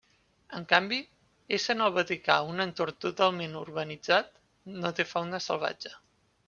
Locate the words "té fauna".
5.01-5.45